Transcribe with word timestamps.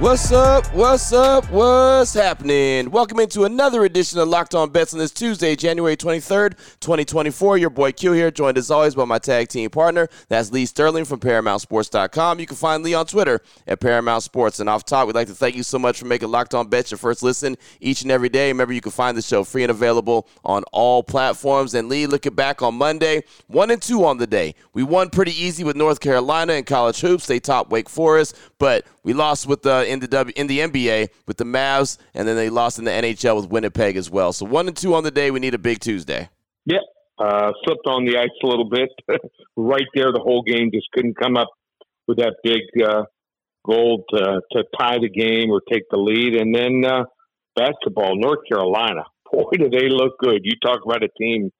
What's 0.00 0.32
up? 0.32 0.66
What's 0.74 1.12
up? 1.12 1.48
What's 1.52 2.14
happening? 2.14 2.90
Welcome 2.90 3.20
into 3.20 3.44
another 3.44 3.84
edition 3.84 4.18
of 4.18 4.26
Locked 4.26 4.52
On 4.56 4.68
Bets 4.68 4.92
on 4.92 4.98
this 4.98 5.12
Tuesday, 5.12 5.54
January 5.54 5.96
23rd, 5.96 6.56
2024. 6.80 7.58
Your 7.58 7.70
boy 7.70 7.92
Q 7.92 8.10
here, 8.10 8.32
joined 8.32 8.58
as 8.58 8.72
always 8.72 8.96
by 8.96 9.04
my 9.04 9.20
tag 9.20 9.48
team 9.48 9.70
partner. 9.70 10.08
That's 10.28 10.50
Lee 10.50 10.66
Sterling 10.66 11.04
from 11.04 11.20
ParamountSports.com. 11.20 12.40
You 12.40 12.46
can 12.46 12.56
find 12.56 12.82
Lee 12.82 12.94
on 12.94 13.06
Twitter 13.06 13.40
at 13.68 13.78
Paramount 13.78 14.24
Sports. 14.24 14.58
And 14.58 14.68
off 14.68 14.84
top, 14.84 15.06
we'd 15.06 15.14
like 15.14 15.28
to 15.28 15.34
thank 15.34 15.54
you 15.54 15.62
so 15.62 15.78
much 15.78 16.00
for 16.00 16.06
making 16.06 16.28
Locked 16.28 16.54
On 16.54 16.66
Bets 16.66 16.90
your 16.90 16.98
first 16.98 17.22
listen 17.22 17.56
each 17.78 18.02
and 18.02 18.10
every 18.10 18.28
day. 18.28 18.48
Remember, 18.48 18.74
you 18.74 18.80
can 18.80 18.90
find 18.90 19.16
the 19.16 19.22
show 19.22 19.44
free 19.44 19.62
and 19.62 19.70
available 19.70 20.26
on 20.44 20.64
all 20.72 21.04
platforms. 21.04 21.72
And 21.72 21.88
Lee, 21.88 22.08
looking 22.08 22.34
back 22.34 22.62
on 22.62 22.74
Monday, 22.74 23.22
one 23.46 23.70
and 23.70 23.80
two 23.80 24.04
on 24.04 24.18
the 24.18 24.26
day. 24.26 24.56
We 24.72 24.82
won 24.82 25.08
pretty 25.08 25.40
easy 25.40 25.62
with 25.62 25.76
North 25.76 26.00
Carolina 26.00 26.54
in 26.54 26.64
college 26.64 27.00
hoops. 27.00 27.28
They 27.28 27.38
topped 27.38 27.70
Wake 27.70 27.88
Forest, 27.88 28.36
but 28.58 28.84
we 29.04 29.12
lost 29.12 29.46
with 29.46 29.62
the 29.62 29.83
in 29.84 30.00
the 30.00 30.08
w, 30.08 30.32
in 30.36 30.46
the 30.46 30.60
NBA 30.60 31.08
with 31.26 31.36
the 31.36 31.44
Mavs, 31.44 31.98
and 32.14 32.26
then 32.26 32.36
they 32.36 32.50
lost 32.50 32.78
in 32.78 32.84
the 32.84 32.90
NHL 32.90 33.36
with 33.36 33.50
Winnipeg 33.50 33.96
as 33.96 34.10
well. 34.10 34.32
So 34.32 34.46
one 34.46 34.68
and 34.68 34.76
two 34.76 34.94
on 34.94 35.04
the 35.04 35.10
day. 35.10 35.30
We 35.30 35.40
need 35.40 35.54
a 35.54 35.58
big 35.58 35.80
Tuesday. 35.80 36.28
Yeah, 36.66 36.78
uh, 37.18 37.52
slipped 37.64 37.86
on 37.86 38.04
the 38.04 38.18
ice 38.18 38.28
a 38.42 38.46
little 38.46 38.68
bit 38.68 38.90
right 39.56 39.86
there. 39.94 40.12
The 40.12 40.20
whole 40.20 40.42
game 40.42 40.70
just 40.72 40.88
couldn't 40.92 41.16
come 41.16 41.36
up 41.36 41.48
with 42.06 42.18
that 42.18 42.36
big 42.42 42.62
uh, 42.82 43.04
goal 43.66 44.04
to, 44.10 44.40
to 44.52 44.64
tie 44.78 44.98
the 44.98 45.08
game 45.08 45.50
or 45.50 45.60
take 45.72 45.84
the 45.90 45.98
lead. 45.98 46.36
And 46.36 46.54
then 46.54 46.84
uh, 46.84 47.04
basketball, 47.56 48.16
North 48.16 48.40
Carolina. 48.48 49.04
Boy, 49.32 49.50
do 49.52 49.68
they 49.70 49.88
look 49.88 50.18
good! 50.18 50.40
You 50.44 50.52
talk 50.64 50.80
about 50.84 51.02
a 51.02 51.08
team 51.18 51.50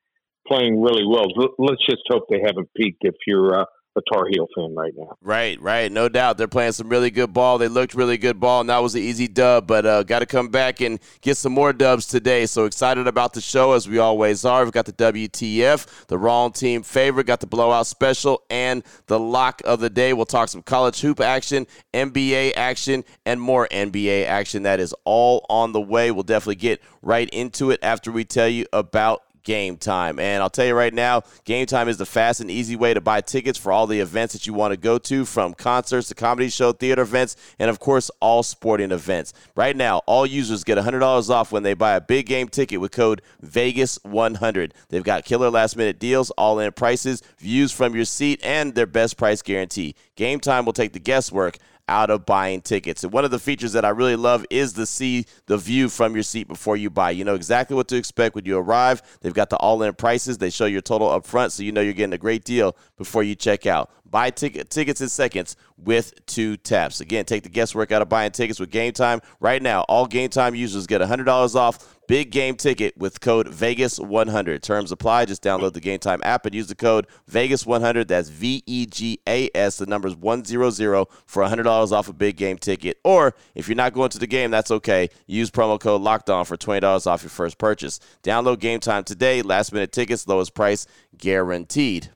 playing 0.46 0.80
really 0.80 1.04
well. 1.06 1.26
Let's 1.58 1.84
just 1.88 2.02
hope 2.08 2.24
they 2.28 2.40
haven't 2.44 2.68
peaked. 2.76 3.02
If 3.02 3.14
you're 3.26 3.60
uh, 3.60 3.64
a 3.96 4.00
Tar 4.12 4.26
Heel 4.26 4.46
fan 4.56 4.74
right 4.74 4.92
now. 4.96 5.16
Right, 5.22 5.60
right, 5.60 5.90
no 5.90 6.08
doubt. 6.08 6.36
They're 6.36 6.48
playing 6.48 6.72
some 6.72 6.88
really 6.88 7.10
good 7.10 7.32
ball. 7.32 7.58
They 7.58 7.68
looked 7.68 7.94
really 7.94 8.18
good 8.18 8.40
ball, 8.40 8.60
and 8.60 8.70
that 8.70 8.78
was 8.78 8.94
an 8.94 9.02
easy 9.02 9.28
dub. 9.28 9.66
But 9.66 9.86
uh, 9.86 10.02
got 10.02 10.20
to 10.20 10.26
come 10.26 10.48
back 10.48 10.80
and 10.80 10.98
get 11.20 11.36
some 11.36 11.52
more 11.52 11.72
dubs 11.72 12.06
today. 12.06 12.46
So 12.46 12.64
excited 12.64 13.06
about 13.06 13.32
the 13.32 13.40
show 13.40 13.72
as 13.72 13.88
we 13.88 13.98
always 13.98 14.44
are. 14.44 14.64
We've 14.64 14.72
got 14.72 14.86
the 14.86 14.92
WTF, 14.92 16.06
the 16.06 16.18
wrong 16.18 16.52
team 16.52 16.82
favorite, 16.82 17.26
got 17.26 17.40
the 17.40 17.46
blowout 17.46 17.86
special, 17.86 18.42
and 18.50 18.82
the 19.06 19.18
lock 19.18 19.62
of 19.64 19.80
the 19.80 19.90
day. 19.90 20.12
We'll 20.12 20.26
talk 20.26 20.48
some 20.48 20.62
college 20.62 21.00
hoop 21.00 21.20
action, 21.20 21.66
NBA 21.92 22.52
action, 22.56 23.04
and 23.24 23.40
more 23.40 23.68
NBA 23.70 24.26
action. 24.26 24.64
That 24.64 24.80
is 24.80 24.94
all 25.04 25.46
on 25.48 25.72
the 25.72 25.80
way. 25.80 26.10
We'll 26.10 26.22
definitely 26.22 26.56
get 26.56 26.82
right 27.02 27.28
into 27.30 27.70
it 27.70 27.80
after 27.82 28.10
we 28.10 28.24
tell 28.24 28.48
you 28.48 28.66
about 28.72 29.23
Gametime. 29.44 30.18
And 30.20 30.42
I'll 30.42 30.50
tell 30.50 30.66
you 30.66 30.74
right 30.74 30.92
now, 30.92 31.20
Gametime 31.44 31.88
is 31.88 31.96
the 31.96 32.06
fast 32.06 32.40
and 32.40 32.50
easy 32.50 32.76
way 32.76 32.94
to 32.94 33.00
buy 33.00 33.20
tickets 33.20 33.58
for 33.58 33.70
all 33.70 33.86
the 33.86 34.00
events 34.00 34.32
that 34.32 34.46
you 34.46 34.54
want 34.54 34.72
to 34.72 34.76
go 34.76 34.98
to, 34.98 35.24
from 35.24 35.54
concerts 35.54 36.08
to 36.08 36.14
comedy 36.14 36.48
show, 36.48 36.72
theater 36.72 37.02
events, 37.02 37.36
and 37.58 37.70
of 37.70 37.78
course, 37.78 38.10
all 38.20 38.42
sporting 38.42 38.90
events. 38.90 39.32
Right 39.54 39.76
now, 39.76 39.98
all 40.06 40.26
users 40.26 40.64
get 40.64 40.78
$100 40.78 41.30
off 41.30 41.52
when 41.52 41.62
they 41.62 41.74
buy 41.74 41.94
a 41.94 42.00
big 42.00 42.26
game 42.26 42.48
ticket 42.48 42.80
with 42.80 42.92
code 42.92 43.22
VEGAS100. 43.44 44.72
They've 44.88 45.04
got 45.04 45.24
killer 45.24 45.50
last 45.50 45.76
minute 45.76 45.98
deals, 45.98 46.30
all 46.32 46.58
in 46.58 46.72
prices, 46.72 47.22
views 47.38 47.72
from 47.72 47.94
your 47.94 48.04
seat, 48.04 48.40
and 48.42 48.74
their 48.74 48.86
best 48.86 49.16
price 49.16 49.42
guarantee. 49.42 49.94
Gametime 50.16 50.64
will 50.64 50.72
take 50.72 50.92
the 50.92 50.98
guesswork 50.98 51.58
out 51.88 52.10
of 52.10 52.24
buying 52.24 52.60
tickets. 52.60 53.04
And 53.04 53.12
one 53.12 53.24
of 53.24 53.30
the 53.30 53.38
features 53.38 53.72
that 53.72 53.84
I 53.84 53.90
really 53.90 54.16
love 54.16 54.44
is 54.50 54.72
to 54.74 54.86
see 54.86 55.26
the 55.46 55.58
view 55.58 55.88
from 55.88 56.14
your 56.14 56.22
seat 56.22 56.48
before 56.48 56.76
you 56.76 56.90
buy. 56.90 57.10
You 57.10 57.24
know 57.24 57.34
exactly 57.34 57.76
what 57.76 57.88
to 57.88 57.96
expect 57.96 58.34
when 58.34 58.44
you 58.44 58.58
arrive. 58.58 59.02
They've 59.20 59.34
got 59.34 59.50
the 59.50 59.56
all 59.56 59.82
in 59.82 59.94
prices, 59.94 60.38
they 60.38 60.50
show 60.50 60.66
your 60.66 60.80
total 60.80 61.10
up 61.10 61.26
front, 61.26 61.52
so 61.52 61.62
you 61.62 61.72
know 61.72 61.80
you're 61.80 61.92
getting 61.92 62.14
a 62.14 62.18
great 62.18 62.44
deal 62.44 62.76
before 62.96 63.22
you 63.22 63.34
check 63.34 63.66
out. 63.66 63.90
Buy 64.08 64.30
ticket, 64.30 64.70
tickets 64.70 65.00
in 65.00 65.08
seconds 65.08 65.56
with 65.76 66.24
two 66.26 66.56
taps. 66.56 67.00
Again, 67.00 67.24
take 67.24 67.42
the 67.42 67.48
guesswork 67.48 67.90
out 67.90 68.00
of 68.00 68.08
buying 68.08 68.30
tickets 68.30 68.60
with 68.60 68.70
Gametime. 68.70 69.22
Right 69.40 69.60
now, 69.60 69.82
all 69.82 70.06
Gametime 70.06 70.56
users 70.56 70.86
get 70.86 71.00
$100 71.00 71.54
off 71.56 71.93
big 72.06 72.30
game 72.30 72.56
ticket 72.56 72.96
with 72.96 73.20
code 73.20 73.48
VEGAS100. 73.48 74.62
Terms 74.62 74.92
apply. 74.92 75.24
Just 75.26 75.42
download 75.42 75.72
the 75.72 75.80
Gametime 75.80 76.20
app 76.22 76.46
and 76.46 76.54
use 76.54 76.66
the 76.66 76.74
code 76.74 77.06
VEGAS100. 77.30 78.08
That's 78.08 78.28
V 78.28 78.62
E 78.66 78.86
G 78.86 79.20
A 79.28 79.50
S. 79.54 79.78
The 79.78 79.86
number's 79.86 80.16
100 80.16 81.06
for 81.26 81.42
$100 81.42 81.92
off 81.92 82.08
a 82.08 82.12
big 82.12 82.36
game 82.36 82.58
ticket. 82.58 82.98
Or 83.04 83.34
if 83.54 83.68
you're 83.68 83.76
not 83.76 83.92
going 83.92 84.10
to 84.10 84.18
the 84.18 84.26
game, 84.26 84.50
that's 84.50 84.70
okay. 84.70 85.08
Use 85.26 85.50
promo 85.50 85.78
code 85.80 86.02
LOCKED 86.02 86.30
ON 86.30 86.44
for 86.44 86.56
$20 86.56 87.06
off 87.06 87.22
your 87.22 87.30
first 87.30 87.58
purchase. 87.58 88.00
Download 88.22 88.56
Gametime 88.56 89.04
today. 89.04 89.42
Last 89.42 89.72
minute 89.72 89.92
tickets, 89.92 90.26
lowest 90.26 90.54
price 90.54 90.86
guaranteed 91.16 92.10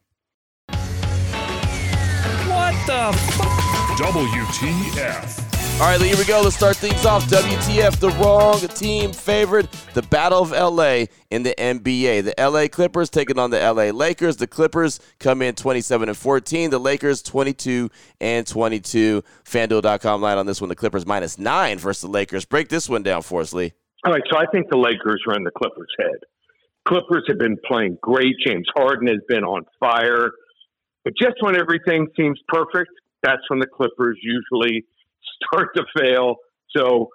What 0.68 0.78
the 2.86 3.10
f- 3.12 3.38
WTF. 3.98 5.47
All 5.80 5.84
right, 5.84 6.00
here 6.00 6.16
we 6.16 6.24
go. 6.24 6.40
Let's 6.42 6.56
start 6.56 6.76
things 6.76 7.06
off. 7.06 7.24
WTF, 7.26 8.00
the 8.00 8.10
wrong 8.20 8.58
team 8.58 9.12
favorite. 9.12 9.70
The 9.94 10.02
Battle 10.02 10.40
of 10.40 10.50
LA 10.50 11.04
in 11.30 11.44
the 11.44 11.54
NBA. 11.56 12.24
The 12.24 12.34
LA 12.36 12.66
Clippers 12.66 13.08
taking 13.08 13.38
on 13.38 13.50
the 13.50 13.60
LA 13.60 13.90
Lakers. 13.96 14.38
The 14.38 14.48
Clippers 14.48 14.98
come 15.20 15.40
in 15.40 15.54
27 15.54 16.08
and 16.08 16.18
14. 16.18 16.70
The 16.70 16.80
Lakers 16.80 17.22
22 17.22 17.90
and 18.20 18.44
22. 18.44 19.22
FanDuel.com 19.44 20.20
line 20.20 20.36
on 20.36 20.46
this 20.46 20.60
one. 20.60 20.68
The 20.68 20.74
Clippers 20.74 21.06
minus 21.06 21.38
nine 21.38 21.78
versus 21.78 22.02
the 22.02 22.08
Lakers. 22.08 22.44
Break 22.44 22.70
this 22.70 22.88
one 22.88 23.04
down 23.04 23.22
for 23.22 23.40
us, 23.40 23.52
Lee. 23.52 23.72
All 24.04 24.12
right, 24.12 24.22
so 24.32 24.36
I 24.36 24.46
think 24.50 24.68
the 24.70 24.76
Lakers 24.76 25.22
run 25.28 25.44
the 25.44 25.52
Clippers' 25.52 25.94
head. 25.96 26.18
Clippers 26.88 27.22
have 27.28 27.38
been 27.38 27.56
playing 27.64 27.98
great. 28.02 28.34
James 28.44 28.66
Harden 28.74 29.06
has 29.06 29.20
been 29.28 29.44
on 29.44 29.64
fire. 29.78 30.32
But 31.04 31.12
just 31.16 31.36
when 31.38 31.54
everything 31.54 32.08
seems 32.16 32.40
perfect, 32.48 32.90
that's 33.22 33.42
when 33.46 33.60
the 33.60 33.68
Clippers 33.68 34.18
usually 34.20 34.84
start 35.42 35.68
to 35.76 35.84
fail. 35.98 36.36
So, 36.76 37.08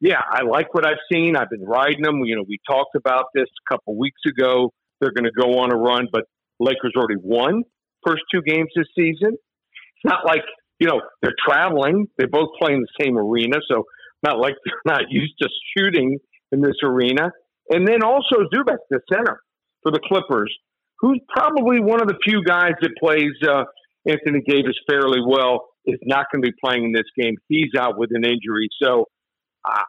yeah, 0.00 0.20
I 0.30 0.42
like 0.42 0.74
what 0.74 0.86
I've 0.86 1.02
seen. 1.12 1.36
I've 1.36 1.50
been 1.50 1.64
riding 1.64 2.02
them. 2.02 2.20
You 2.24 2.36
know, 2.36 2.44
we 2.46 2.58
talked 2.68 2.94
about 2.96 3.26
this 3.34 3.46
a 3.46 3.74
couple 3.74 3.98
weeks 3.98 4.20
ago. 4.26 4.72
They're 5.00 5.12
going 5.12 5.24
to 5.24 5.32
go 5.38 5.58
on 5.60 5.72
a 5.72 5.76
run, 5.76 6.08
but 6.12 6.24
Lakers 6.58 6.92
already 6.96 7.20
won 7.22 7.62
first 8.06 8.22
two 8.32 8.42
games 8.42 8.68
this 8.74 8.86
season. 8.96 9.32
It's 9.34 10.04
not 10.04 10.24
like 10.24 10.42
you 10.78 10.86
know 10.86 11.00
they're 11.22 11.34
traveling. 11.46 12.06
They 12.18 12.26
both 12.26 12.50
play 12.60 12.72
in 12.72 12.80
the 12.80 13.04
same 13.04 13.18
arena, 13.18 13.56
so 13.70 13.84
not 14.22 14.38
like 14.38 14.54
they're 14.64 14.94
not 14.94 15.10
used 15.10 15.34
to 15.40 15.48
shooting 15.76 16.18
in 16.52 16.60
this 16.60 16.76
arena. 16.82 17.30
And 17.68 17.86
then 17.86 18.02
also 18.04 18.36
Zubac, 18.54 18.78
the 18.90 19.00
center 19.12 19.40
for 19.82 19.90
the 19.90 20.00
Clippers, 20.06 20.54
who's 21.00 21.20
probably 21.28 21.80
one 21.80 22.00
of 22.00 22.06
the 22.06 22.16
few 22.24 22.44
guys 22.44 22.72
that 22.80 22.90
plays 22.98 23.32
uh, 23.46 23.64
Anthony 24.08 24.42
Davis 24.46 24.76
fairly 24.88 25.20
well, 25.26 25.66
is 25.86 25.98
not 26.04 26.26
going 26.32 26.42
to 26.42 26.50
be 26.50 26.54
playing 26.62 26.84
in 26.84 26.92
this 26.92 27.06
game. 27.18 27.36
He's 27.48 27.74
out 27.78 27.98
with 27.98 28.10
an 28.12 28.24
injury. 28.24 28.68
So 28.82 29.06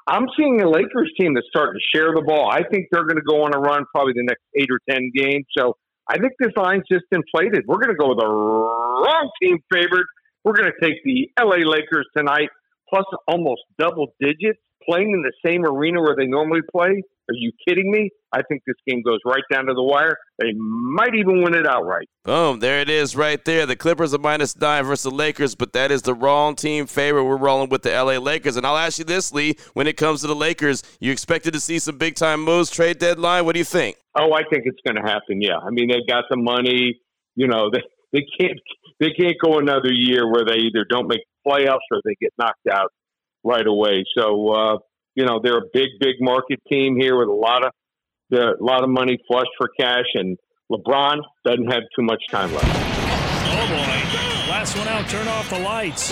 I'm 0.07 0.27
seeing 0.35 0.61
a 0.61 0.69
Lakers 0.69 1.11
team 1.19 1.33
that's 1.33 1.47
starting 1.49 1.79
to 1.79 1.97
share 1.97 2.13
the 2.13 2.21
ball. 2.21 2.49
I 2.51 2.63
think 2.63 2.87
they're 2.91 3.05
going 3.05 3.17
to 3.17 3.27
go 3.27 3.43
on 3.43 3.53
a 3.53 3.59
run 3.59 3.85
probably 3.93 4.13
the 4.13 4.23
next 4.23 4.43
eight 4.55 4.69
or 4.71 4.79
10 4.89 5.11
games. 5.15 5.45
So 5.57 5.75
I 6.09 6.17
think 6.17 6.33
this 6.39 6.51
line's 6.55 6.83
just 6.91 7.05
inflated. 7.11 7.65
We're 7.67 7.77
going 7.77 7.95
to 7.95 7.99
go 7.99 8.09
with 8.09 8.23
a 8.23 8.27
wrong 8.27 9.29
team 9.41 9.59
favorite. 9.71 10.07
We're 10.43 10.53
going 10.53 10.71
to 10.71 10.85
take 10.85 11.03
the 11.03 11.29
LA 11.39 11.57
Lakers 11.69 12.07
tonight, 12.15 12.49
plus 12.89 13.05
almost 13.27 13.61
double 13.77 14.13
digits, 14.19 14.59
playing 14.87 15.11
in 15.11 15.21
the 15.21 15.33
same 15.45 15.65
arena 15.65 16.01
where 16.01 16.15
they 16.15 16.25
normally 16.25 16.61
play. 16.71 17.03
Are 17.29 17.35
you 17.35 17.51
kidding 17.67 17.91
me? 17.91 18.09
I 18.31 18.41
think 18.43 18.63
this 18.65 18.75
game 18.87 19.01
goes 19.01 19.19
right 19.25 19.43
down 19.51 19.65
to 19.65 19.73
the 19.73 19.83
wire. 19.83 20.17
They 20.39 20.53
might 20.53 21.15
even 21.15 21.43
win 21.43 21.55
it 21.55 21.67
outright. 21.67 22.07
Boom. 22.23 22.59
There 22.59 22.79
it 22.79 22.89
is 22.89 23.15
right 23.15 23.43
there. 23.43 23.65
The 23.65 23.75
Clippers 23.75 24.13
are 24.13 24.19
minus 24.19 24.55
nine 24.57 24.83
versus 24.83 25.03
the 25.03 25.11
Lakers, 25.11 25.55
but 25.55 25.73
that 25.73 25.91
is 25.91 26.03
the 26.03 26.13
wrong 26.13 26.55
team 26.55 26.85
favorite. 26.85 27.25
We're 27.25 27.37
rolling 27.37 27.69
with 27.69 27.81
the 27.83 27.91
LA 27.91 28.17
Lakers. 28.17 28.55
And 28.55 28.65
I'll 28.65 28.77
ask 28.77 28.99
you 28.99 29.05
this, 29.05 29.33
Lee. 29.33 29.57
When 29.73 29.87
it 29.87 29.97
comes 29.97 30.21
to 30.21 30.27
the 30.27 30.35
Lakers, 30.35 30.83
you 30.99 31.11
expected 31.11 31.53
to 31.53 31.59
see 31.59 31.79
some 31.79 31.97
big 31.97 32.15
time 32.15 32.43
moves, 32.43 32.69
trade 32.69 32.99
deadline. 32.99 33.45
What 33.45 33.53
do 33.53 33.59
you 33.59 33.65
think? 33.65 33.97
Oh, 34.17 34.33
I 34.33 34.43
think 34.49 34.63
it's 34.65 34.79
going 34.85 34.95
to 34.95 35.09
happen. 35.09 35.41
Yeah. 35.41 35.57
I 35.57 35.69
mean, 35.69 35.89
they've 35.89 36.07
got 36.07 36.25
the 36.29 36.37
money. 36.37 36.99
You 37.35 37.47
know, 37.47 37.69
they, 37.73 37.81
they 38.13 38.25
can't 38.39 38.59
they 38.99 39.11
can't 39.11 39.35
go 39.43 39.59
another 39.59 39.91
year 39.91 40.31
where 40.31 40.43
they 40.45 40.55
either 40.55 40.85
don't 40.89 41.07
make 41.07 41.21
playoffs 41.45 41.85
or 41.91 42.01
they 42.03 42.15
get 42.19 42.31
knocked 42.37 42.67
out 42.71 42.91
right 43.43 43.65
away. 43.65 44.03
So, 44.17 44.49
uh, 44.49 44.77
you 45.17 45.25
know 45.25 45.41
they're 45.43 45.57
a 45.57 45.69
big, 45.73 45.89
big 45.99 46.15
market 46.21 46.61
team 46.71 46.95
here 46.95 47.17
with 47.17 47.27
a 47.27 47.33
lot 47.33 47.65
of 47.65 47.71
a 48.31 48.63
lot 48.63 48.83
of 48.83 48.89
money 48.89 49.17
flushed 49.27 49.49
for 49.57 49.67
cash, 49.79 50.05
and 50.13 50.37
LeBron 50.71 51.17
doesn't 51.45 51.71
have 51.71 51.83
too 51.95 52.03
much 52.03 52.21
time 52.29 52.53
left. 52.53 52.65
Oh 52.69 53.67
boy! 53.67 53.96
Last 54.57 54.75
one 54.75 54.87
out, 54.87 55.07
turn 55.07 55.27
off 55.27 55.47
the 55.51 55.59
lights. 55.59 56.11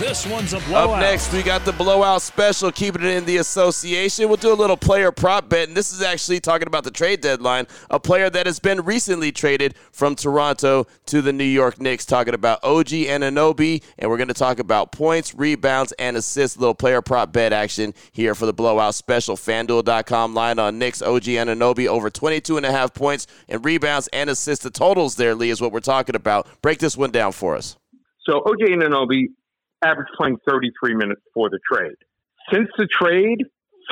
This 0.00 0.26
one's 0.26 0.52
a 0.52 0.58
blowout. 0.58 0.94
Up 0.94 1.00
next, 1.00 1.32
we 1.32 1.44
got 1.44 1.64
the 1.64 1.72
blowout 1.72 2.20
special, 2.20 2.72
keeping 2.72 3.02
it 3.02 3.10
in 3.10 3.24
the 3.24 3.36
association. 3.36 4.26
We'll 4.26 4.38
do 4.38 4.52
a 4.52 4.54
little 4.54 4.76
player 4.76 5.12
prop 5.12 5.48
bet, 5.48 5.68
and 5.68 5.76
this 5.76 5.92
is 5.92 6.02
actually 6.02 6.40
talking 6.40 6.66
about 6.66 6.82
the 6.82 6.90
trade 6.90 7.20
deadline. 7.20 7.68
A 7.88 8.00
player 8.00 8.28
that 8.28 8.44
has 8.46 8.58
been 8.58 8.80
recently 8.80 9.30
traded 9.30 9.76
from 9.92 10.16
Toronto 10.16 10.88
to 11.06 11.22
the 11.22 11.32
New 11.32 11.44
York 11.44 11.80
Knicks, 11.80 12.04
talking 12.04 12.34
about 12.34 12.58
OG 12.64 12.88
Anunoby, 12.88 13.84
and 14.00 14.10
we're 14.10 14.18
going 14.18 14.26
to 14.28 14.34
talk 14.34 14.58
about 14.58 14.90
points, 14.90 15.32
rebounds, 15.32 15.92
and 15.92 16.16
assists. 16.16 16.58
Little 16.58 16.74
player 16.74 17.00
prop 17.00 17.32
bet 17.32 17.52
action 17.52 17.94
here 18.10 18.34
for 18.34 18.46
the 18.46 18.52
blowout 18.52 18.96
special. 18.96 19.36
FanDuel.com 19.36 20.34
line 20.34 20.58
on 20.58 20.80
Knicks, 20.80 21.02
OG 21.02 21.22
Anunoby 21.22 21.86
over 21.86 22.10
22 22.10 22.56
and 22.56 22.66
a 22.66 22.72
half 22.72 22.92
points 22.94 23.28
and 23.48 23.64
rebounds 23.64 24.08
and 24.08 24.28
assists. 24.28 24.64
The 24.64 24.70
totals 24.70 25.14
there, 25.14 25.36
Lee, 25.36 25.50
is 25.50 25.60
what 25.60 25.70
we're 25.70 25.78
talking 25.78 26.16
about. 26.16 26.48
Break 26.60 26.80
this 26.80 26.96
one 26.96 27.12
down 27.12 27.30
for 27.30 27.54
us. 27.54 27.76
So 28.28 28.40
OJ 28.40 28.74
Anunoby 28.74 29.26
averaged 29.84 30.10
playing 30.16 30.38
33 30.48 30.94
minutes 30.94 31.20
for 31.32 31.48
the 31.48 31.58
trade. 31.70 31.96
Since 32.52 32.68
the 32.78 32.86
trade, 32.86 33.38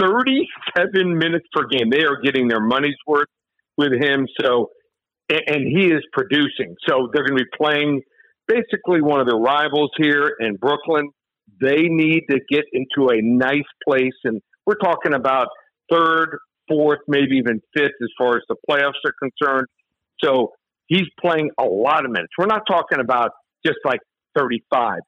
37 0.00 1.16
minutes 1.16 1.46
per 1.52 1.66
game. 1.66 1.90
They 1.90 2.04
are 2.04 2.20
getting 2.22 2.48
their 2.48 2.60
money's 2.60 2.96
worth 3.06 3.28
with 3.76 3.92
him. 3.92 4.26
So, 4.40 4.70
and 5.28 5.66
he 5.66 5.86
is 5.86 6.02
producing. 6.12 6.76
So 6.88 7.08
they're 7.12 7.26
going 7.26 7.38
to 7.38 7.44
be 7.44 7.50
playing 7.56 8.02
basically 8.46 9.00
one 9.00 9.20
of 9.20 9.26
their 9.26 9.38
rivals 9.38 9.90
here 9.96 10.32
in 10.40 10.56
Brooklyn. 10.56 11.10
They 11.60 11.82
need 11.82 12.24
to 12.30 12.40
get 12.50 12.64
into 12.72 13.10
a 13.10 13.20
nice 13.22 13.62
place, 13.86 14.14
and 14.24 14.40
we're 14.66 14.76
talking 14.76 15.14
about 15.14 15.48
third, 15.90 16.38
fourth, 16.68 16.98
maybe 17.06 17.36
even 17.36 17.60
fifth 17.76 17.92
as 18.02 18.08
far 18.18 18.36
as 18.36 18.42
the 18.48 18.56
playoffs 18.68 18.92
are 19.06 19.14
concerned. 19.20 19.66
So 20.22 20.52
he's 20.86 21.06
playing 21.20 21.50
a 21.60 21.64
lot 21.64 22.04
of 22.04 22.10
minutes. 22.10 22.32
We're 22.38 22.46
not 22.46 22.62
talking 22.66 22.98
about 23.00 23.30
just 23.64 23.78
like 23.84 24.00
35. 24.36 25.00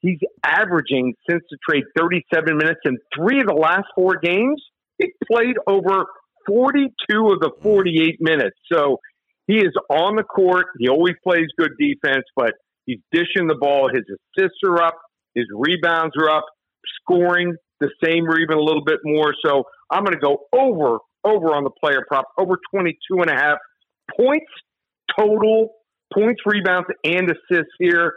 He's 0.00 0.18
averaging 0.44 1.14
since 1.28 1.42
the 1.50 1.58
trade 1.68 1.84
37 1.98 2.56
minutes 2.56 2.80
in 2.84 2.98
three 3.16 3.40
of 3.40 3.46
the 3.46 3.54
last 3.54 3.86
four 3.94 4.18
games. 4.22 4.62
He 4.98 5.12
played 5.30 5.56
over 5.66 6.06
42 6.46 7.28
of 7.28 7.40
the 7.40 7.50
48 7.62 8.16
minutes. 8.20 8.56
So 8.72 8.98
he 9.46 9.56
is 9.56 9.74
on 9.90 10.16
the 10.16 10.22
court. 10.22 10.66
He 10.78 10.88
always 10.88 11.14
plays 11.24 11.46
good 11.58 11.72
defense, 11.78 12.24
but 12.36 12.52
he's 12.84 12.98
dishing 13.12 13.48
the 13.48 13.56
ball. 13.58 13.88
His 13.92 14.04
assists 14.04 14.58
are 14.64 14.82
up. 14.82 14.98
His 15.34 15.46
rebounds 15.52 16.14
are 16.18 16.30
up. 16.30 16.44
Scoring 17.02 17.56
the 17.80 17.90
same 18.02 18.28
or 18.28 18.38
even 18.38 18.56
a 18.56 18.62
little 18.62 18.84
bit 18.84 19.00
more. 19.04 19.34
So 19.44 19.64
I'm 19.90 20.04
going 20.04 20.14
to 20.14 20.20
go 20.20 20.46
over, 20.52 20.98
over 21.24 21.54
on 21.54 21.64
the 21.64 21.70
player 21.82 22.04
prop, 22.06 22.26
over 22.38 22.58
22 22.72 23.20
and 23.22 23.30
a 23.30 23.34
half 23.34 23.58
points 24.16 24.46
total, 25.18 25.70
points, 26.12 26.40
rebounds, 26.44 26.88
and 27.04 27.30
assists 27.30 27.72
here. 27.78 28.14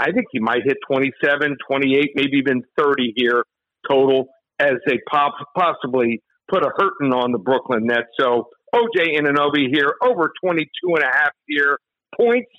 I 0.00 0.12
think 0.12 0.26
he 0.32 0.40
might 0.40 0.62
hit 0.64 0.78
27, 0.90 1.56
28, 1.68 2.10
maybe 2.14 2.38
even 2.38 2.62
30 2.78 3.12
here 3.16 3.44
total 3.88 4.28
as 4.58 4.74
they 4.86 4.98
pop, 5.10 5.34
possibly 5.56 6.22
put 6.50 6.62
a 6.62 6.70
hurting 6.76 7.12
on 7.12 7.32
the 7.32 7.38
Brooklyn 7.38 7.86
Nets. 7.86 8.08
So 8.18 8.48
OJ 8.74 9.18
Anunoby 9.18 9.68
here, 9.72 9.94
over 10.02 10.32
22 10.42 10.66
and 10.94 11.04
a 11.04 11.06
half 11.06 11.32
here. 11.46 11.78
Points, 12.16 12.50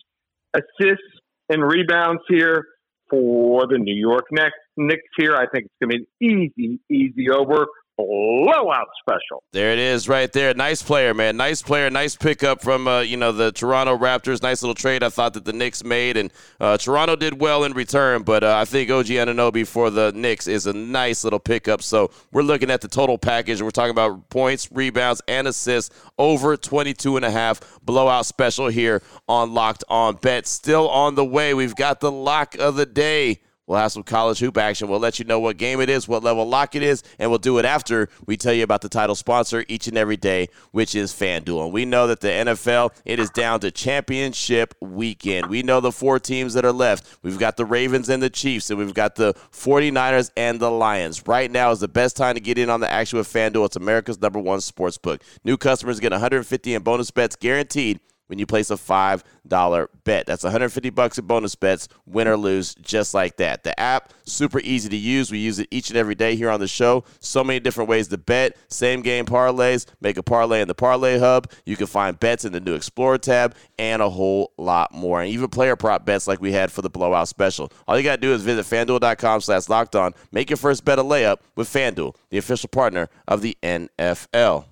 assists, 0.54 1.04
and 1.50 1.64
rebounds 1.64 2.22
here 2.30 2.66
for 3.10 3.68
the 3.68 3.78
New 3.78 3.96
York 3.96 4.26
Knicks 4.32 5.02
here. 5.18 5.36
I 5.36 5.46
think 5.54 5.66
it's 5.66 5.76
going 5.82 5.92
to 5.92 6.06
be 6.22 6.30
an 6.30 6.50
easy, 6.58 6.80
easy 6.90 7.30
over 7.30 7.68
blowout 8.06 8.88
special. 9.02 9.44
There 9.52 9.72
it 9.72 9.80
is, 9.80 10.08
right 10.08 10.32
there. 10.32 10.54
Nice 10.54 10.82
player, 10.82 11.14
man. 11.14 11.38
Nice 11.38 11.62
player. 11.62 11.90
Nice 11.90 12.16
pickup 12.16 12.62
from 12.62 12.88
uh, 12.88 13.02
you 13.02 13.18
know 13.18 13.32
the 13.32 13.52
Toronto 13.52 13.98
Raptors. 13.98 14.42
Nice 14.42 14.62
little 14.62 14.76
trade 14.76 15.04
I 15.04 15.10
thought 15.10 15.34
that 15.34 15.46
the 15.46 15.54
Knicks 15.54 15.84
made, 15.84 16.18
and 16.18 16.32
uh, 16.60 16.78
Toronto 16.78 17.16
did 17.16 17.40
well 17.40 17.64
in 17.64 17.74
return. 17.74 18.24
But 18.24 18.44
uh, 18.44 18.58
I 18.58 18.66
think 18.66 18.90
OG 18.90 19.08
Anunoby 19.08 19.66
for 19.66 19.90
the 19.90 20.12
Knicks 20.14 20.48
is 20.48 20.68
a 20.68 20.74
nice 20.74 21.24
little 21.24 21.40
pickup. 21.40 21.82
So 21.82 22.12
we're 22.32 22.44
looking 22.44 22.72
at 22.72 22.82
the 22.82 22.88
total 22.88 23.18
package. 23.18 23.62
We're 23.62 23.72
talking 23.72 23.92
about 23.92 24.30
points, 24.30 24.72
rebounds, 24.72 25.22
and 25.28 25.48
assists 25.48 25.96
over 26.18 26.58
22 26.58 27.16
and 27.18 27.26
a 27.26 27.32
half 27.32 27.80
blowout 27.84 28.26
special 28.26 28.68
here 28.68 29.02
on 29.28 29.54
Locked 29.54 29.84
On 29.90 30.16
Bet. 30.16 30.48
Still 30.48 30.90
on 30.90 31.16
the 31.16 31.26
way. 31.26 31.54
We've 31.54 31.76
got 31.76 32.00
the 32.00 32.12
lock 32.12 32.56
of 32.56 32.76
the 32.76 32.86
day. 32.86 33.42
We'll 33.72 33.80
have 33.80 33.94
some 33.94 34.04
college 34.04 34.40
hoop 34.40 34.58
action. 34.58 34.90
We'll 34.90 35.00
let 35.00 35.18
you 35.18 35.24
know 35.24 35.40
what 35.40 35.56
game 35.56 35.80
it 35.80 35.90
is, 35.90 36.06
what 36.06 36.26
level 36.26 36.46
lock 36.46 36.76
it 36.76 36.84
is, 36.84 37.04
and 37.18 37.30
we'll 37.30 37.40
do 37.40 37.58
it 37.58 37.64
after 37.64 38.10
we 38.26 38.36
tell 38.36 38.52
you 38.52 38.66
about 38.66 38.82
the 38.82 38.90
title 38.90 39.16
sponsor 39.16 39.64
each 39.70 39.88
and 39.88 39.96
every 39.96 40.18
day, 40.18 40.50
which 40.72 40.94
is 40.94 41.14
FanDuel. 41.14 41.64
And 41.64 41.72
we 41.72 41.86
know 41.86 42.06
that 42.08 42.20
the 42.20 42.28
NFL, 42.28 42.90
it 43.06 43.18
is 43.18 43.30
down 43.30 43.62
to 43.62 43.72
championship 43.72 44.76
weekend. 44.82 45.48
We 45.48 45.64
know 45.64 45.80
the 45.80 45.94
four 45.94 46.20
teams 46.20 46.54
that 46.56 46.66
are 46.66 46.74
left. 46.74 47.20
We've 47.24 47.40
got 47.40 47.56
the 47.56 47.64
Ravens 47.64 48.10
and 48.10 48.22
the 48.22 48.30
Chiefs, 48.30 48.70
and 48.70 48.78
we've 48.78 48.94
got 48.94 49.16
the 49.16 49.36
49ers 49.54 50.32
and 50.36 50.60
the 50.60 50.70
Lions. 50.70 51.26
Right 51.26 51.50
now 51.50 51.72
is 51.72 51.80
the 51.80 51.88
best 51.88 52.18
time 52.18 52.36
to 52.36 52.42
get 52.42 52.58
in 52.58 52.70
on 52.70 52.82
the 52.82 52.92
action 52.92 53.20
with 53.20 53.32
FanDuel. 53.32 53.68
It's 53.68 53.78
America's 53.78 54.20
number 54.20 54.40
one 54.40 54.60
sports 54.60 54.98
book. 54.98 55.24
New 55.46 55.56
customers 55.56 56.02
get 56.02 56.12
150 56.12 56.74
in 56.74 56.84
bonus 56.84 57.10
bets 57.10 57.38
guaranteed 57.38 58.02
when 58.32 58.40
you 58.40 58.46
place 58.46 58.72
a 58.72 58.76
$5 58.76 59.88
bet. 60.06 60.26
That's 60.26 60.44
150 60.44 60.90
bucks 60.92 61.18
in 61.18 61.28
bonus 61.28 61.54
bets, 61.54 61.90
win 62.06 62.30
or 62.30 62.38
lose, 62.38 62.74
just 62.76 63.14
like 63.14 63.36
that. 63.38 63.66
The 63.66 63.78
app, 63.78 64.14
super 64.24 64.62
easy 64.62 64.88
to 64.88 64.96
use. 64.96 65.30
We 65.30 65.40
use 65.40 65.60
it 65.60 65.68
each 65.70 65.90
and 65.90 65.98
every 65.98 66.16
day 66.16 66.38
here 66.38 66.50
on 66.50 66.62
the 66.62 66.68
show. 66.70 67.04
So 67.20 67.44
many 67.44 67.60
different 67.60 67.90
ways 67.90 68.08
to 68.08 68.18
bet. 68.18 68.56
Same 68.70 69.02
game 69.02 69.26
parlays, 69.26 69.86
make 70.00 70.16
a 70.16 70.24
parlay 70.24 70.62
in 70.62 70.70
the 70.70 70.74
Parlay 70.74 71.20
Hub. 71.20 71.52
You 71.66 71.76
can 71.76 71.88
find 71.88 72.18
bets 72.18 72.46
in 72.46 72.54
the 72.54 72.62
new 72.62 72.74
Explorer 72.74 73.18
tab 73.18 73.54
and 73.78 74.02
a 74.02 74.10
whole 74.10 74.54
lot 74.58 74.94
more. 74.94 75.22
And 75.22 75.30
even 75.30 75.50
player 75.50 75.76
prop 75.76 76.06
bets 76.06 76.26
like 76.26 76.40
we 76.40 76.54
had 76.54 76.72
for 76.72 76.82
the 76.82 76.90
blowout 76.90 77.28
special. 77.28 77.70
All 77.86 77.98
you 77.98 78.04
got 78.04 78.16
to 78.16 78.22
do 78.22 78.34
is 78.34 78.44
visit 78.44 78.66
fanduel.com 78.66 79.42
slash 79.42 79.68
locked 79.68 79.98
on. 79.98 80.14
Make 80.32 80.50
your 80.50 80.58
first 80.58 80.86
bet 80.86 81.00
a 81.00 81.04
layup 81.04 81.40
with 81.58 81.68
FanDuel, 81.68 82.16
the 82.30 82.38
official 82.38 82.70
partner 82.70 83.10
of 83.28 83.42
the 83.42 83.58
NFL. 83.62 84.71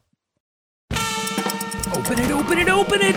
Open 1.95 2.19
it, 2.19 2.31
open 2.31 2.57
it, 2.59 2.69
open 2.69 2.99
it. 3.01 3.15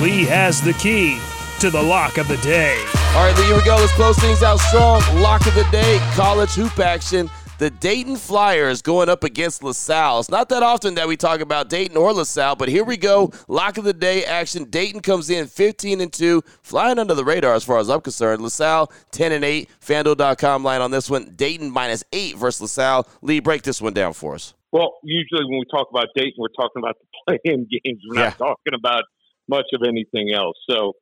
Lee 0.00 0.24
has 0.24 0.62
the 0.62 0.72
key 0.74 1.18
to 1.60 1.70
the 1.70 1.82
lock 1.82 2.16
of 2.16 2.28
the 2.28 2.36
day. 2.38 2.82
All 3.14 3.26
right, 3.26 3.36
Lee, 3.36 3.44
here 3.44 3.56
we 3.56 3.64
go. 3.64 3.76
Let's 3.76 3.92
close 3.92 4.18
things 4.18 4.42
out 4.42 4.58
strong. 4.58 5.02
Lock 5.20 5.46
of 5.46 5.54
the 5.54 5.66
day, 5.70 5.98
college 6.14 6.54
hoop 6.54 6.78
action. 6.78 7.30
The 7.58 7.70
Dayton 7.70 8.16
Flyers 8.16 8.82
going 8.82 9.08
up 9.08 9.24
against 9.24 9.62
La 9.62 9.72
Salle. 9.72 10.20
It's 10.20 10.30
not 10.30 10.50
that 10.50 10.62
often 10.62 10.94
that 10.94 11.08
we 11.08 11.16
talk 11.16 11.40
about 11.40 11.70
Dayton 11.70 11.96
or 11.96 12.12
La 12.12 12.24
Salle, 12.24 12.56
but 12.56 12.68
here 12.68 12.84
we 12.84 12.98
go. 12.98 13.32
Lock 13.48 13.78
of 13.78 13.84
the 13.84 13.94
day 13.94 14.24
action. 14.24 14.64
Dayton 14.64 15.00
comes 15.00 15.30
in 15.30 15.46
15 15.46 16.00
and 16.02 16.12
2, 16.12 16.42
flying 16.62 16.98
under 16.98 17.14
the 17.14 17.24
radar 17.24 17.54
as 17.54 17.64
far 17.64 17.78
as 17.78 17.88
I'm 17.88 18.02
concerned. 18.02 18.42
La 18.42 18.48
Salle 18.48 18.92
10 19.12 19.32
and 19.32 19.44
8. 19.44 19.70
FanDuel.com 19.80 20.64
line 20.64 20.82
on 20.82 20.90
this 20.90 21.08
one. 21.08 21.32
Dayton 21.34 21.70
minus 21.70 22.04
8 22.12 22.36
versus 22.36 22.60
La 22.60 22.66
Salle. 22.66 23.08
Lee, 23.22 23.40
break 23.40 23.62
this 23.62 23.80
one 23.80 23.94
down 23.94 24.12
for 24.12 24.34
us. 24.34 24.52
Well, 24.72 24.94
usually 25.02 25.44
when 25.44 25.58
we 25.58 25.64
talk 25.70 25.88
about 25.90 26.08
Dayton, 26.14 26.34
we're 26.38 26.48
talking 26.48 26.82
about 26.82 26.96
the 27.00 27.06
play-in 27.38 27.66
games. 27.70 28.02
We're 28.08 28.18
yeah. 28.18 28.28
not 28.28 28.38
talking 28.38 28.74
about 28.74 29.04
much 29.48 29.66
of 29.72 29.82
anything 29.86 30.32
else. 30.34 30.56
So 30.68 30.94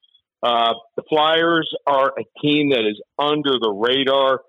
uh, 0.42 0.74
the 0.96 1.02
Flyers 1.08 1.72
are 1.86 2.12
a 2.18 2.24
team 2.42 2.70
that 2.70 2.80
is 2.80 3.00
under 3.18 3.52
the 3.60 3.70
radar. 3.70 4.40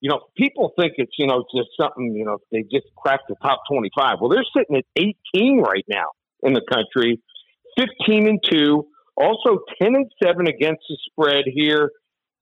You 0.00 0.10
know, 0.10 0.20
people 0.36 0.72
think 0.78 0.92
it's 0.98 1.12
you 1.18 1.26
know 1.26 1.44
just 1.56 1.70
something. 1.80 2.14
You 2.14 2.24
know, 2.24 2.38
they 2.52 2.62
just 2.62 2.86
cracked 2.96 3.24
the 3.28 3.34
top 3.42 3.60
twenty-five. 3.70 4.18
Well, 4.20 4.30
they're 4.30 4.44
sitting 4.56 4.76
at 4.76 4.84
eighteen 4.96 5.60
right 5.60 5.84
now 5.88 6.04
in 6.42 6.52
the 6.52 6.60
country, 6.60 7.20
fifteen 7.76 8.28
and 8.28 8.38
two. 8.48 8.86
Also, 9.16 9.58
ten 9.82 9.96
and 9.96 10.06
seven 10.22 10.46
against 10.46 10.82
the 10.88 10.96
spread 11.10 11.44
here, 11.46 11.90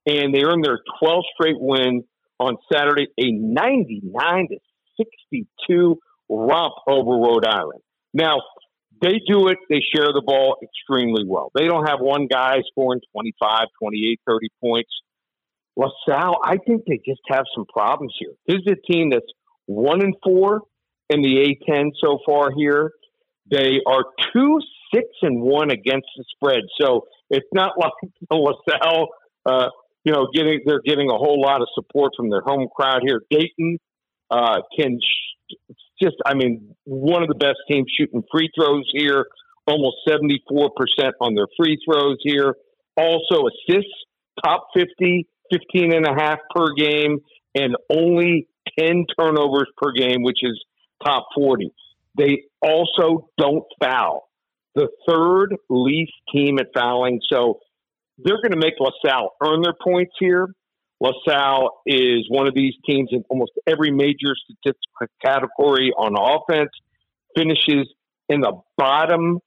and 0.04 0.35
they 0.35 0.42
earned 0.45 0.64
their 0.64 0.80
12th 1.02 1.23
straight 1.35 1.56
win 1.59 2.04
on 2.38 2.56
Saturday, 2.71 3.06
a 3.18 3.30
99 3.33 4.49
to 4.50 4.59
62 4.99 5.99
romp 6.28 6.75
over 6.88 7.11
Rhode 7.11 7.47
Island. 7.47 7.80
Now, 8.12 8.37
they 9.02 9.21
do 9.28 9.49
it, 9.49 9.59
they 9.68 9.83
share 9.95 10.12
the 10.12 10.23
ball 10.25 10.56
extremely 10.62 11.25
well. 11.26 11.50
They 11.54 11.66
don't 11.66 11.87
have 11.87 12.00
one 12.00 12.26
guy 12.26 12.62
scoring 12.71 13.00
25, 13.12 13.66
28, 13.83 14.21
30 14.26 14.49
points. 14.62 14.90
La 15.76 15.88
Salle, 16.09 16.38
I 16.42 16.56
think 16.56 16.85
they 16.87 16.99
just 17.06 17.21
have 17.28 17.45
some 17.54 17.66
problems 17.66 18.14
here. 18.18 18.33
This 18.47 18.62
is 18.64 18.73
a 18.73 18.92
team 18.92 19.11
that's 19.11 19.26
one 19.66 20.02
and 20.02 20.14
four 20.25 20.62
in 21.11 21.21
the 21.21 21.56
A10 21.68 21.90
so 22.02 22.18
far 22.25 22.50
here. 22.56 22.92
They 23.50 23.80
are 23.87 24.04
two, 24.33 24.61
six, 24.95 25.06
and 25.23 25.42
one 25.42 25.71
against 25.71 26.06
the 26.16 26.25
spread. 26.35 26.62
So 26.80 27.06
it's 27.28 27.47
not 27.52 27.73
like 27.78 27.92
La 28.30 28.52
Salle, 28.68 29.09
uh, 29.45 29.68
you 30.04 30.12
know, 30.12 30.28
getting 30.35 30.61
they're 30.64 30.80
getting 30.85 31.11
a 31.11 31.16
whole 31.16 31.40
lot 31.40 31.61
of 31.61 31.68
support 31.75 32.12
from 32.16 32.30
their 32.30 32.40
home 32.40 32.68
crowd 32.75 33.02
here. 33.06 33.21
Dayton 33.30 33.78
uh, 34.30 34.61
can 34.78 34.99
just, 36.03 36.17
I 36.25 36.35
mean, 36.35 36.75
one 36.85 37.23
of 37.23 37.29
the 37.29 37.35
best 37.35 37.59
teams 37.71 37.87
shooting 37.99 38.23
free 38.31 38.50
throws 38.59 38.88
here, 38.93 39.26
almost 39.67 39.97
74% 40.09 40.31
on 41.21 41.35
their 41.35 41.47
free 41.57 41.79
throws 41.85 42.19
here. 42.23 42.55
Also, 42.97 43.47
assists, 43.47 43.93
top 44.45 44.69
50, 44.75 45.26
15 45.53 45.93
and 45.95 46.07
a 46.07 46.15
half 46.15 46.38
per 46.55 46.73
game, 46.76 47.19
and 47.55 47.76
only 47.91 48.49
10 48.79 49.07
turnovers 49.19 49.69
per 49.76 49.93
game, 49.93 50.23
which 50.23 50.38
is 50.43 50.62
top 51.05 51.26
40. 51.35 51.73
They 52.17 52.45
also 52.62 53.29
don't 53.38 53.65
foul. 53.83 54.29
The 54.75 54.88
third 55.09 55.57
least 55.69 56.12
team 56.33 56.59
at 56.59 56.67
fouling. 56.75 57.21
So 57.31 57.61
they're 58.19 58.37
going 58.37 58.53
to 58.53 58.59
make 58.59 58.75
La 58.81 58.91
Salle 59.05 59.33
earn 59.43 59.62
their 59.62 59.75
points 59.83 60.12
here. 60.19 60.49
La 61.00 61.12
Salle 61.29 61.83
is 61.85 62.26
one 62.29 62.47
of 62.47 62.55
these 62.55 62.75
teams 62.88 63.11
in 63.12 63.23
almost 63.29 63.53
every 63.67 63.91
major 63.91 64.35
statistical 64.35 65.07
category 65.23 65.93
on 65.97 66.15
offense, 66.17 66.71
finishes 67.37 67.88
in 68.29 68.41
the 68.41 68.53
bottom 68.79 69.41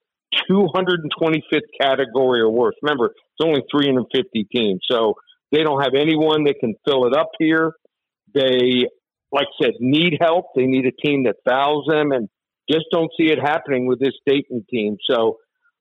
225th 0.50 1.62
category 1.82 2.42
or 2.42 2.50
worse. 2.50 2.76
Remember, 2.84 3.08
it's 3.08 3.44
only 3.44 3.64
350 3.72 4.44
teams, 4.54 4.82
so 4.90 5.16
they 5.52 5.64
don't 5.64 5.82
have 5.82 5.94
anyone 5.96 6.44
that 6.44 6.56
can 6.60 6.76
fill 6.86 7.08
it 7.08 7.16
up 7.18 7.32
here. 7.40 7.74
They, 8.34 8.88
like 9.32 9.48
I 9.60 9.66
said, 9.66 9.74
need 9.80 10.18
help. 10.22 10.48
They 10.56 10.66
need 10.66 10.86
a 10.86 10.92
team 10.92 11.24
that 11.24 11.38
fouls 11.48 11.88
them, 11.88 12.12
and 12.12 12.30
just 12.70 12.86
don't 12.92 13.10
see 13.18 13.32
it 13.32 13.40
happening 13.40 13.88
with 13.88 14.00
this 14.00 14.14
Dayton 14.28 14.66
team. 14.70 14.98
So 15.10 15.40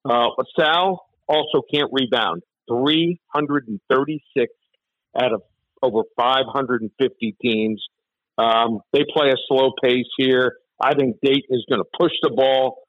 uh, 0.09 0.29
La 0.39 0.45
Salle 0.59 1.05
also 1.29 1.63
can't 1.73 1.91
rebound. 1.93 2.43
336 2.71 4.53
out 5.21 5.33
of 5.33 5.43
over 5.83 6.03
550 6.17 7.37
teams. 7.41 7.85
Um, 8.37 8.81
they 8.93 9.05
play 9.13 9.31
a 9.31 9.37
slow 9.49 9.73
pace 9.83 10.07
here. 10.17 10.57
I 10.81 10.95
think 10.95 11.17
Dayton 11.23 11.51
is 11.51 11.65
going 11.69 11.83
to 11.83 11.89
push 11.99 12.13
the 12.23 12.31
ball. 12.31 12.83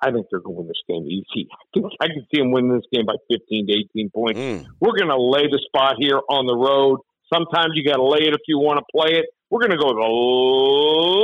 I 0.00 0.10
think 0.10 0.26
they're 0.30 0.40
going 0.40 0.56
to 0.56 0.60
win 0.62 0.68
this 0.68 0.82
game 0.88 1.06
easy. 1.06 1.48
I 2.00 2.06
can 2.06 2.26
see 2.32 2.40
them 2.40 2.52
winning 2.52 2.74
this 2.74 2.86
game 2.92 3.06
by 3.06 3.14
15 3.30 3.66
to 3.66 3.72
18 3.72 4.10
points. 4.10 4.40
Mm. 4.40 4.66
We're 4.80 4.98
going 4.98 5.10
to 5.10 5.20
lay 5.20 5.46
the 5.46 5.60
spot 5.66 5.96
here 5.98 6.20
on 6.28 6.46
the 6.46 6.56
road. 6.56 7.00
Sometimes 7.32 7.72
you 7.74 7.84
got 7.84 7.96
to 7.96 8.04
lay 8.04 8.26
it 8.26 8.34
if 8.34 8.42
you 8.46 8.58
want 8.58 8.78
to 8.78 8.84
play 8.94 9.18
it. 9.18 9.26
We're 9.50 9.60
going 9.60 9.72
to 9.72 9.78
go 9.78 9.88
the 9.92 10.06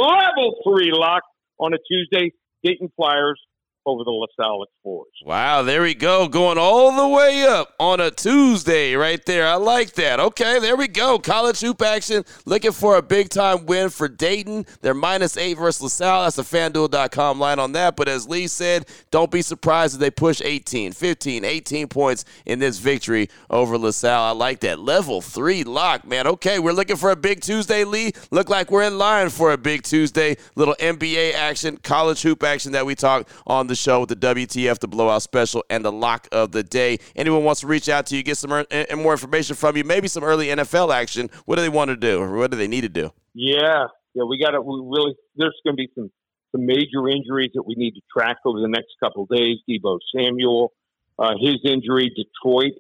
level 0.04 0.60
three 0.64 0.90
lock 0.92 1.22
on 1.58 1.72
a 1.74 1.78
Tuesday. 1.88 2.32
Dayton 2.62 2.90
Flyers 2.96 3.40
over 3.88 4.04
the 4.04 4.10
La 4.10 4.26
Salle 4.36 4.64
Explorers. 4.64 5.08
Wow, 5.24 5.62
there 5.62 5.82
we 5.82 5.94
go. 5.94 6.28
Going 6.28 6.58
all 6.58 6.94
the 6.94 7.08
way 7.08 7.44
up 7.44 7.74
on 7.80 8.00
a 8.00 8.10
Tuesday 8.10 8.94
right 8.94 9.24
there. 9.24 9.46
I 9.46 9.54
like 9.54 9.94
that. 9.94 10.20
Okay, 10.20 10.58
there 10.58 10.76
we 10.76 10.88
go. 10.88 11.18
College 11.18 11.60
hoop 11.60 11.80
action. 11.80 12.24
Looking 12.44 12.72
for 12.72 12.96
a 12.96 13.02
big 13.02 13.30
time 13.30 13.66
win 13.66 13.88
for 13.88 14.08
Dayton. 14.08 14.66
They're 14.82 14.94
minus 14.94 15.36
eight 15.36 15.54
versus 15.54 15.82
La 15.82 15.88
Salle. 15.88 16.22
That's 16.24 16.36
the 16.36 16.42
fanduel.com 16.42 17.40
line 17.40 17.58
on 17.58 17.72
that. 17.72 17.96
But 17.96 18.08
as 18.08 18.28
Lee 18.28 18.46
said, 18.46 18.86
don't 19.10 19.30
be 19.30 19.42
surprised 19.42 19.94
if 19.94 20.00
they 20.00 20.10
push 20.10 20.42
18, 20.44 20.92
15, 20.92 21.44
18 21.44 21.88
points 21.88 22.24
in 22.44 22.58
this 22.58 22.78
victory 22.78 23.28
over 23.48 23.78
La 23.78 23.90
Salle. 23.90 24.22
I 24.22 24.32
like 24.32 24.60
that. 24.60 24.78
Level 24.78 25.22
three 25.22 25.64
lock, 25.64 26.06
man. 26.06 26.26
Okay, 26.26 26.58
we're 26.58 26.72
looking 26.72 26.96
for 26.96 27.10
a 27.10 27.16
big 27.16 27.40
Tuesday, 27.40 27.84
Lee. 27.84 28.12
Look 28.30 28.50
like 28.50 28.70
we're 28.70 28.82
in 28.82 28.98
line 28.98 29.30
for 29.30 29.52
a 29.52 29.58
big 29.58 29.82
Tuesday. 29.82 30.36
Little 30.56 30.76
NBA 30.78 31.34
action, 31.34 31.78
college 31.78 32.20
hoop 32.22 32.42
action 32.42 32.72
that 32.72 32.84
we 32.84 32.94
talked 32.94 33.30
on 33.46 33.66
the 33.66 33.77
show 33.78 34.00
with 34.00 34.08
the 34.08 34.16
WTF, 34.16 34.78
the 34.78 34.88
blowout 34.88 35.22
special, 35.22 35.64
and 35.70 35.84
the 35.84 35.92
lock 35.92 36.28
of 36.32 36.52
the 36.52 36.62
day. 36.62 36.98
Anyone 37.16 37.44
wants 37.44 37.60
to 37.62 37.66
reach 37.66 37.88
out 37.88 38.06
to 38.06 38.16
you, 38.16 38.22
get 38.22 38.36
some 38.36 38.52
er- 38.52 38.66
and 38.70 39.00
more 39.00 39.12
information 39.12 39.56
from 39.56 39.76
you, 39.76 39.84
maybe 39.84 40.08
some 40.08 40.24
early 40.24 40.48
NFL 40.48 40.92
action. 40.92 41.30
What 41.46 41.56
do 41.56 41.62
they 41.62 41.68
want 41.68 41.88
to 41.88 41.96
do, 41.96 42.20
or 42.20 42.36
what 42.36 42.50
do 42.50 42.56
they 42.56 42.68
need 42.68 42.82
to 42.82 42.88
do? 42.88 43.12
Yeah, 43.34 43.86
yeah, 44.14 44.24
we 44.24 44.38
got 44.42 44.50
to. 44.50 44.60
We 44.60 44.80
really, 44.84 45.14
there's 45.36 45.58
going 45.64 45.76
to 45.76 45.80
be 45.80 45.88
some 45.94 46.10
some 46.52 46.66
major 46.66 47.08
injuries 47.08 47.50
that 47.54 47.62
we 47.66 47.74
need 47.76 47.92
to 47.92 48.00
track 48.12 48.38
over 48.44 48.60
the 48.60 48.68
next 48.68 48.88
couple 49.02 49.26
days. 49.26 49.58
Deebo 49.68 49.98
Samuel, 50.16 50.72
uh, 51.18 51.34
his 51.40 51.56
injury, 51.64 52.10
Detroit. 52.14 52.72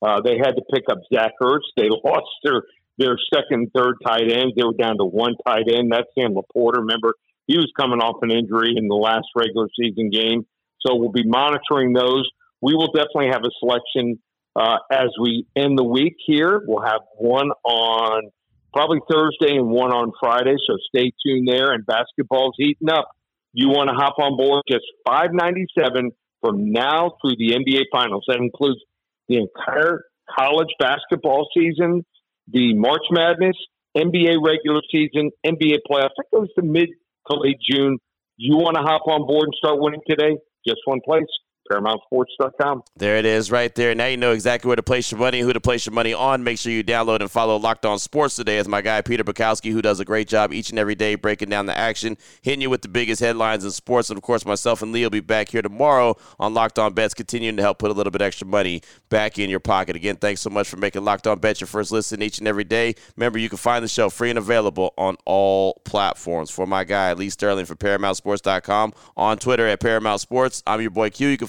Uh, 0.00 0.20
they 0.20 0.36
had 0.38 0.52
to 0.52 0.62
pick 0.72 0.84
up 0.90 0.98
Zach 1.12 1.32
Ertz. 1.42 1.60
They 1.76 1.88
lost 2.04 2.28
their 2.44 2.62
their 2.98 3.18
second, 3.32 3.70
third 3.74 3.96
tight 4.06 4.30
ends. 4.30 4.54
They 4.56 4.64
were 4.64 4.72
down 4.72 4.96
to 4.98 5.04
one 5.04 5.34
tight 5.46 5.64
end. 5.70 5.92
That's 5.92 6.08
Sam 6.18 6.34
LaPorta. 6.34 6.78
Remember, 6.78 7.14
he 7.46 7.56
was 7.56 7.70
coming 7.78 8.00
off 8.00 8.16
an 8.22 8.30
injury 8.30 8.74
in 8.76 8.88
the 8.88 8.94
last 8.94 9.26
regular 9.36 9.68
season 9.80 10.10
game. 10.10 10.46
So 10.80 10.96
we'll 10.96 11.12
be 11.12 11.24
monitoring 11.24 11.92
those. 11.92 12.28
We 12.60 12.74
will 12.74 12.92
definitely 12.92 13.28
have 13.32 13.42
a 13.44 13.50
selection 13.60 14.18
uh, 14.54 14.78
as 14.90 15.08
we 15.20 15.46
end 15.54 15.78
the 15.78 15.84
week 15.84 16.16
here. 16.26 16.62
We'll 16.66 16.84
have 16.84 17.02
one 17.18 17.50
on 17.64 18.30
probably 18.72 19.00
Thursday 19.10 19.56
and 19.56 19.68
one 19.68 19.92
on 19.92 20.12
Friday. 20.20 20.56
So 20.66 20.76
stay 20.88 21.12
tuned 21.24 21.48
there. 21.48 21.72
And 21.72 21.84
basketball's 21.86 22.54
heating 22.56 22.90
up. 22.90 23.08
You 23.52 23.68
want 23.68 23.88
to 23.88 23.94
hop 23.94 24.16
on 24.18 24.36
board? 24.36 24.62
Just 24.68 24.84
five 25.06 25.30
ninety 25.32 25.64
seven 25.78 26.10
from 26.42 26.72
now 26.72 27.16
through 27.22 27.36
the 27.38 27.54
NBA 27.54 27.84
Finals. 27.90 28.24
That 28.28 28.38
includes 28.38 28.80
the 29.28 29.38
entire 29.38 30.02
college 30.38 30.68
basketball 30.78 31.48
season, 31.56 32.04
the 32.48 32.74
March 32.74 33.04
Madness, 33.10 33.56
NBA 33.96 34.44
regular 34.44 34.82
season, 34.90 35.30
NBA 35.44 35.78
playoffs. 35.90 36.10
That 36.18 36.26
goes 36.32 36.48
to 36.58 36.62
mid 36.62 36.90
to 37.30 37.38
late 37.38 37.58
June. 37.60 37.98
You 38.36 38.56
want 38.56 38.76
to 38.76 38.82
hop 38.82 39.02
on 39.06 39.26
board 39.26 39.44
and 39.44 39.54
start 39.56 39.80
winning 39.80 40.02
today? 40.08 40.36
just 40.66 40.80
one 40.84 41.00
place. 41.04 41.22
ParamountSports.com. 41.70 42.82
There 42.96 43.16
it 43.16 43.24
is, 43.24 43.50
right 43.50 43.74
there. 43.74 43.94
Now 43.94 44.06
you 44.06 44.16
know 44.16 44.32
exactly 44.32 44.68
where 44.68 44.76
to 44.76 44.82
place 44.82 45.10
your 45.10 45.20
money, 45.20 45.40
who 45.40 45.52
to 45.52 45.60
place 45.60 45.86
your 45.86 45.92
money 45.92 46.14
on. 46.14 46.44
Make 46.44 46.58
sure 46.58 46.72
you 46.72 46.84
download 46.84 47.20
and 47.20 47.30
follow 47.30 47.56
Locked 47.56 47.86
On 47.86 47.98
Sports 47.98 48.36
today 48.36 48.58
as 48.58 48.68
my 48.68 48.80
guy 48.80 49.00
Peter 49.02 49.24
Bukowski, 49.24 49.72
who 49.72 49.82
does 49.82 50.00
a 50.00 50.04
great 50.04 50.28
job 50.28 50.52
each 50.52 50.70
and 50.70 50.78
every 50.78 50.94
day 50.94 51.14
breaking 51.14 51.48
down 51.48 51.66
the 51.66 51.76
action, 51.76 52.16
hitting 52.42 52.60
you 52.60 52.70
with 52.70 52.82
the 52.82 52.88
biggest 52.88 53.20
headlines 53.20 53.64
in 53.64 53.70
sports. 53.70 54.10
And 54.10 54.16
of 54.16 54.22
course, 54.22 54.44
myself 54.44 54.82
and 54.82 54.92
Lee 54.92 55.02
will 55.02 55.10
be 55.10 55.20
back 55.20 55.48
here 55.50 55.62
tomorrow 55.62 56.16
on 56.38 56.54
Locked 56.54 56.78
On 56.78 56.92
Bets, 56.92 57.14
continuing 57.14 57.56
to 57.56 57.62
help 57.62 57.78
put 57.78 57.90
a 57.90 57.94
little 57.94 58.10
bit 58.10 58.22
extra 58.22 58.46
money 58.46 58.82
back 59.08 59.38
in 59.38 59.50
your 59.50 59.60
pocket. 59.60 59.96
Again, 59.96 60.16
thanks 60.16 60.40
so 60.40 60.50
much 60.50 60.68
for 60.68 60.76
making 60.76 61.04
Locked 61.04 61.26
On 61.26 61.38
Bets 61.38 61.60
your 61.60 61.68
first 61.68 61.92
listen 61.92 62.22
each 62.22 62.38
and 62.38 62.48
every 62.48 62.64
day. 62.64 62.94
Remember, 63.16 63.38
you 63.38 63.48
can 63.48 63.58
find 63.58 63.82
the 63.82 63.88
show 63.88 64.10
free 64.10 64.30
and 64.30 64.38
available 64.38 64.94
on 64.96 65.16
all 65.24 65.80
platforms. 65.84 66.50
For 66.50 66.66
my 66.66 66.84
guy 66.84 67.12
Lee 67.12 67.30
Sterling 67.30 67.66
from 67.66 67.76
ParamountSports.com 67.76 68.92
on 69.16 69.38
Twitter 69.38 69.66
at 69.66 69.80
Paramount 69.80 70.20
Sports. 70.20 70.62
I'm 70.66 70.80
your 70.80 70.90
boy 70.90 71.10
Q. 71.10 71.28
You 71.28 71.36
can 71.36 71.48